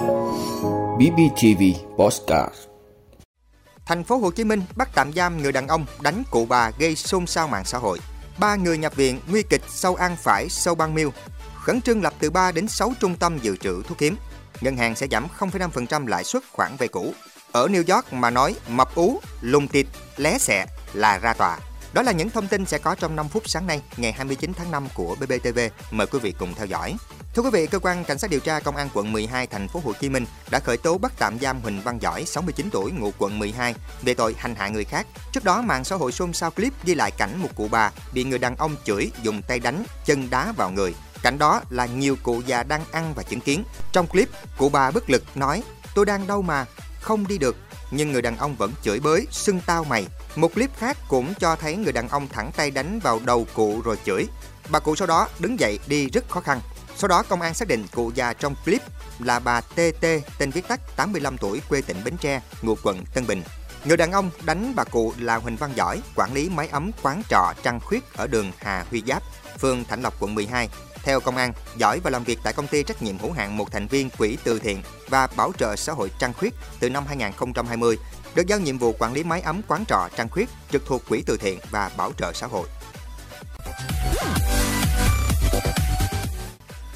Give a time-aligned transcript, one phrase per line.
[0.00, 1.62] BBTV
[1.98, 2.54] Postcard
[3.86, 6.96] Thành phố Hồ Chí Minh bắt tạm giam người đàn ông đánh cụ bà gây
[6.96, 7.98] xôn xao mạng xã hội.
[8.38, 11.12] Ba người nhập viện nguy kịch sau ăn phải sâu băng miêu.
[11.54, 14.16] Khẩn trương lập từ 3 đến 6 trung tâm dự trữ thuốc hiếm.
[14.60, 17.14] Ngân hàng sẽ giảm 0,5% lãi suất khoản vay cũ.
[17.52, 19.86] Ở New York mà nói mập ú, lùng tịt,
[20.16, 21.58] lé xẹ là ra tòa.
[21.92, 24.70] Đó là những thông tin sẽ có trong 5 phút sáng nay, ngày 29 tháng
[24.70, 25.58] 5 của BBTV.
[25.90, 26.96] Mời quý vị cùng theo dõi.
[27.34, 29.80] Thưa quý vị, cơ quan cảnh sát điều tra công an quận 12 thành phố
[29.84, 33.10] Hồ Chí Minh đã khởi tố bắt tạm giam Huỳnh Văn Giỏi, 69 tuổi, ngụ
[33.18, 35.06] quận 12 về tội hành hạ người khác.
[35.32, 38.24] Trước đó, mạng xã hội xôn xao clip ghi lại cảnh một cụ bà bị
[38.24, 40.94] người đàn ông chửi dùng tay đánh, chân đá vào người.
[41.22, 43.64] Cảnh đó là nhiều cụ già đang ăn và chứng kiến.
[43.92, 45.62] Trong clip, cụ bà bất lực nói:
[45.94, 46.66] "Tôi đang đau mà,
[47.00, 47.56] không đi được."
[47.90, 50.06] Nhưng người đàn ông vẫn chửi bới, xưng tao mày.
[50.36, 53.80] Một clip khác cũng cho thấy người đàn ông thẳng tay đánh vào đầu cụ
[53.84, 54.26] rồi chửi.
[54.68, 56.60] Bà cụ sau đó đứng dậy đi rất khó khăn.
[57.00, 58.82] Sau đó, công an xác định cụ già trong clip
[59.18, 60.06] là bà TT,
[60.38, 63.42] tên viết tắt 85 tuổi, quê tỉnh Bến Tre, ngụ quận Tân Bình.
[63.84, 67.22] Người đàn ông đánh bà cụ là Huỳnh Văn Giỏi, quản lý máy ấm quán
[67.28, 69.22] trọ Trăng Khuyết ở đường Hà Huy Giáp,
[69.58, 70.68] phường Thạnh Lộc, quận 12.
[71.02, 73.72] Theo công an, Giỏi và làm việc tại công ty trách nhiệm hữu hạn một
[73.72, 77.98] thành viên quỹ từ thiện và bảo trợ xã hội Trăng Khuyết từ năm 2020,
[78.34, 81.22] được giao nhiệm vụ quản lý máy ấm quán trọ Trăng Khuyết trực thuộc quỹ
[81.26, 82.68] từ thiện và bảo trợ xã hội.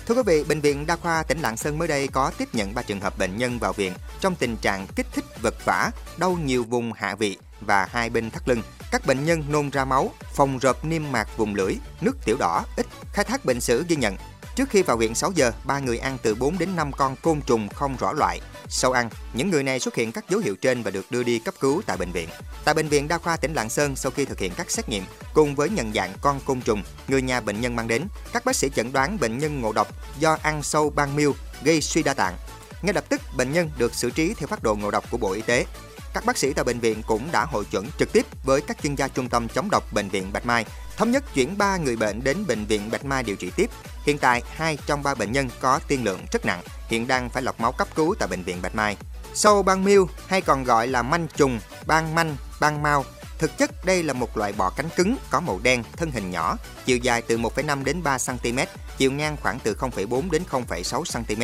[0.06, 2.74] Thưa quý vị, Bệnh viện Đa khoa tỉnh Lạng Sơn mới đây có tiếp nhận
[2.74, 6.38] 3 trường hợp bệnh nhân vào viện trong tình trạng kích thích vật vã, đau
[6.44, 8.62] nhiều vùng hạ vị và hai bên thắt lưng.
[8.92, 12.64] Các bệnh nhân nôn ra máu, phòng rợp niêm mạc vùng lưỡi, nước tiểu đỏ,
[12.76, 12.86] ít.
[13.12, 14.16] Khai thác bệnh sử ghi nhận,
[14.56, 17.40] Trước khi vào viện 6 giờ, ba người ăn từ 4 đến 5 con côn
[17.40, 18.40] trùng không rõ loại.
[18.68, 21.38] Sau ăn, những người này xuất hiện các dấu hiệu trên và được đưa đi
[21.38, 22.28] cấp cứu tại bệnh viện.
[22.64, 25.04] Tại bệnh viện Đa khoa tỉnh Lạng Sơn, sau khi thực hiện các xét nghiệm
[25.34, 28.02] cùng với nhận dạng con côn trùng, người nhà bệnh nhân mang đến,
[28.32, 29.88] các bác sĩ chẩn đoán bệnh nhân ngộ độc
[30.18, 32.36] do ăn sâu ban miêu gây suy đa tạng.
[32.82, 35.32] Ngay lập tức, bệnh nhân được xử trí theo phác đồ ngộ độc của Bộ
[35.32, 35.66] Y tế.
[36.14, 38.94] Các bác sĩ tại bệnh viện cũng đã hội chuẩn trực tiếp với các chuyên
[38.94, 40.64] gia trung tâm chống độc bệnh viện Bạch Mai,
[40.96, 43.70] thống nhất chuyển 3 người bệnh đến bệnh viện Bạch Mai điều trị tiếp.
[44.04, 47.42] Hiện tại, hai trong ba bệnh nhân có tiên lượng rất nặng, hiện đang phải
[47.42, 48.96] lọc máu cấp cứu tại bệnh viện Bạch Mai.
[49.34, 53.04] Sâu ban miêu hay còn gọi là manh trùng, ban manh, ban mau
[53.38, 56.56] Thực chất đây là một loại bọ cánh cứng có màu đen, thân hình nhỏ,
[56.84, 58.58] chiều dài từ 1,5 đến 3 cm,
[58.96, 61.42] chiều ngang khoảng từ 0,4 đến 0,6 cm.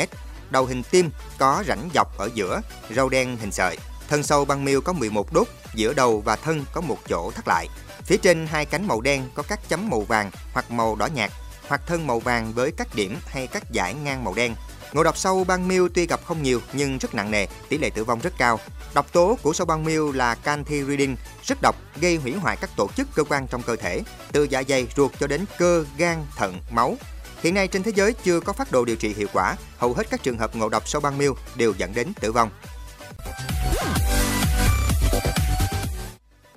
[0.50, 3.78] Đầu hình tim có rãnh dọc ở giữa, râu đen hình sợi.
[4.10, 7.48] Thân sâu băng miêu có 11 đốt, giữa đầu và thân có một chỗ thắt
[7.48, 7.69] lại.
[8.04, 11.31] Phía trên hai cánh màu đen có các chấm màu vàng hoặc màu đỏ nhạt,
[11.69, 14.54] hoặc thân màu vàng với các điểm hay các dải ngang màu đen.
[14.93, 17.91] Ngộ độc sâu băng miêu tuy gặp không nhiều nhưng rất nặng nề, tỷ lệ
[17.91, 18.60] tử vong rất cao.
[18.94, 22.88] Độc tố của sâu băng miêu là canthiridin, rất độc, gây hủy hoại các tổ
[22.97, 26.60] chức cơ quan trong cơ thể, từ dạ dày, ruột cho đến cơ, gan, thận,
[26.71, 26.97] máu.
[27.42, 30.10] Hiện nay trên thế giới chưa có phát đồ điều trị hiệu quả, hầu hết
[30.10, 32.50] các trường hợp ngộ độc sâu băng miêu đều dẫn đến tử vong.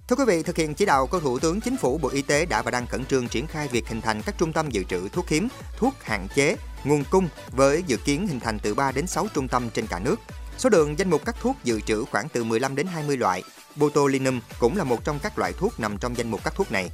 [0.08, 2.46] Thưa quý vị, thực hiện chỉ đạo của Thủ tướng Chính phủ, Bộ Y tế
[2.46, 5.10] đã và đang khẩn trương triển khai việc hình thành các trung tâm dự trữ
[5.10, 5.48] thuốc hiếm,
[5.78, 9.48] thuốc hạn chế, nguồn cung với dự kiến hình thành từ 3 đến 6 trung
[9.48, 10.16] tâm trên cả nước.
[10.58, 13.44] Số lượng danh mục các thuốc dự trữ khoảng từ 15 đến 20 loại.
[13.76, 16.90] Botulinum cũng là một trong các loại thuốc nằm trong danh mục các thuốc này.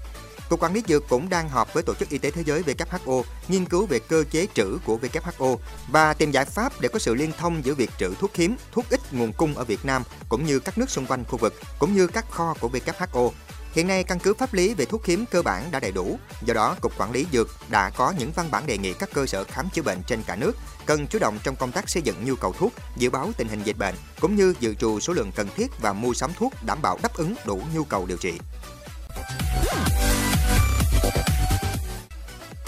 [0.49, 3.23] Cục Quản lý Dược cũng đang họp với Tổ chức Y tế Thế giới WHO
[3.47, 5.57] nghiên cứu về cơ chế trữ của WHO
[5.91, 8.85] và tìm giải pháp để có sự liên thông giữa việc trữ thuốc hiếm, thuốc
[8.89, 11.95] ít nguồn cung ở Việt Nam cũng như các nước xung quanh khu vực, cũng
[11.95, 13.31] như các kho của WHO.
[13.73, 16.53] Hiện nay, căn cứ pháp lý về thuốc hiếm cơ bản đã đầy đủ, do
[16.53, 19.43] đó Cục Quản lý Dược đã có những văn bản đề nghị các cơ sở
[19.43, 22.35] khám chữa bệnh trên cả nước cần chủ động trong công tác xây dựng nhu
[22.35, 25.47] cầu thuốc, dự báo tình hình dịch bệnh, cũng như dự trù số lượng cần
[25.55, 28.33] thiết và mua sắm thuốc đảm bảo đáp ứng đủ nhu cầu điều trị.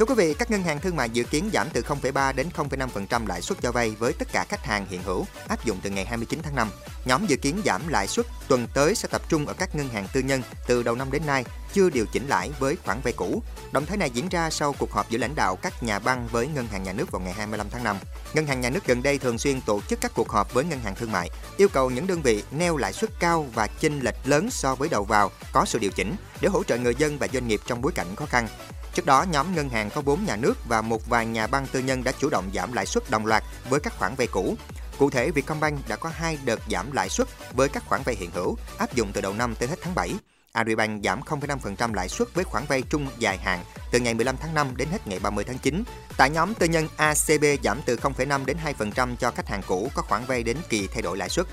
[0.02, 3.28] Thưa quý vị, các ngân hàng thương mại dự kiến giảm từ 0,3 đến 0,5%
[3.28, 6.06] lãi suất cho vay với tất cả khách hàng hiện hữu áp dụng từ ngày
[6.06, 6.70] 29 tháng 5.
[7.06, 10.08] Nhóm dự kiến giảm lãi suất tuần tới sẽ tập trung ở các ngân hàng
[10.14, 13.44] tư nhân từ đầu năm đến nay chưa điều chỉnh lãi với khoản vay cũ.
[13.72, 16.48] Động thái này diễn ra sau cuộc họp giữa lãnh đạo các nhà băng với
[16.48, 17.98] ngân hàng nhà nước vào ngày 25 tháng 5.
[18.34, 20.80] Ngân hàng nhà nước gần đây thường xuyên tổ chức các cuộc họp với ngân
[20.80, 24.16] hàng thương mại, yêu cầu những đơn vị neo lãi suất cao và chênh lệch
[24.24, 27.28] lớn so với đầu vào có sự điều chỉnh để hỗ trợ người dân và
[27.34, 28.48] doanh nghiệp trong bối cảnh khó khăn.
[28.94, 31.80] Trước đó, nhóm ngân hàng có vốn nhà nước và một vài nhà băng tư
[31.80, 34.56] nhân đã chủ động giảm lãi suất đồng loạt với các khoản vay cũ.
[34.98, 38.32] Cụ thể, Vietcombank đã có hai đợt giảm lãi suất với các khoản vay hiện
[38.32, 40.14] hữu áp dụng từ đầu năm tới hết tháng 7.
[40.52, 44.54] Agribank giảm 0,5% lãi suất với khoản vay trung dài hạn từ ngày 15 tháng
[44.54, 45.84] 5 đến hết ngày 30 tháng 9.
[46.18, 50.02] Tại nhóm tư nhân ACB giảm từ 0,5 đến 2% cho khách hàng cũ có
[50.02, 51.48] khoản vay đến kỳ thay đổi lãi suất.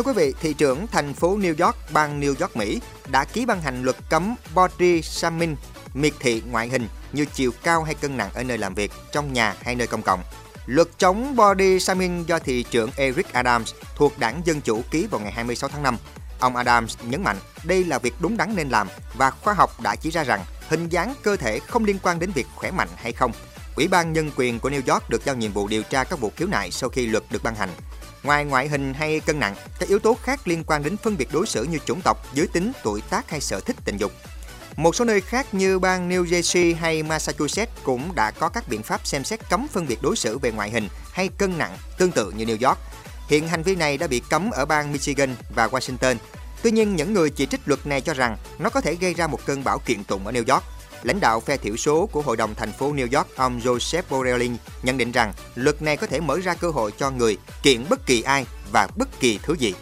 [0.00, 2.80] Thưa quý vị, thị trưởng thành phố New York, bang New York, Mỹ
[3.10, 5.56] đã ký ban hành luật cấm body shaming,
[5.94, 9.32] miệt thị ngoại hình như chiều cao hay cân nặng ở nơi làm việc, trong
[9.32, 10.22] nhà hay nơi công cộng.
[10.66, 15.20] Luật chống body shaming do thị trưởng Eric Adams thuộc đảng Dân Chủ ký vào
[15.20, 15.96] ngày 26 tháng 5.
[16.38, 19.96] Ông Adams nhấn mạnh đây là việc đúng đắn nên làm và khoa học đã
[19.96, 23.12] chỉ ra rằng hình dáng cơ thể không liên quan đến việc khỏe mạnh hay
[23.12, 23.32] không.
[23.76, 26.32] Ủy ban Nhân quyền của New York được giao nhiệm vụ điều tra các vụ
[26.36, 27.70] khiếu nại sau khi luật được ban hành.
[28.22, 31.28] Ngoài ngoại hình hay cân nặng, các yếu tố khác liên quan đến phân biệt
[31.32, 34.12] đối xử như chủng tộc, giới tính, tuổi tác hay sở thích tình dục.
[34.76, 38.82] Một số nơi khác như bang New Jersey hay Massachusetts cũng đã có các biện
[38.82, 42.12] pháp xem xét cấm phân biệt đối xử về ngoại hình hay cân nặng tương
[42.12, 42.78] tự như New York.
[43.28, 46.16] Hiện hành vi này đã bị cấm ở bang Michigan và Washington.
[46.62, 49.26] Tuy nhiên, những người chỉ trích luật này cho rằng nó có thể gây ra
[49.26, 50.64] một cơn bão kiện tụng ở New York.
[51.02, 54.50] Lãnh đạo phe thiểu số của Hội đồng thành phố New York, ông Joseph Borrelli
[54.82, 58.06] nhận định rằng luật này có thể mở ra cơ hội cho người kiện bất
[58.06, 59.74] kỳ ai và bất kỳ thứ gì.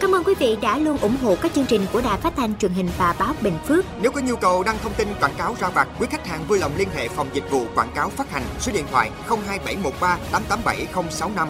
[0.00, 2.58] Cảm ơn quý vị đã luôn ủng hộ các chương trình của Đài Phát thanh
[2.58, 3.84] truyền hình và báo Bình Phước.
[4.00, 6.58] Nếu có nhu cầu đăng thông tin quảng cáo ra vặt, quý khách hàng vui
[6.58, 11.48] lòng liên hệ phòng dịch vụ quảng cáo phát hành số điện thoại 02713 887065.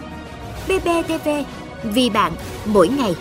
[0.69, 1.29] BBTV,
[1.85, 2.33] vì bạn,
[2.65, 3.17] mỗi ngày.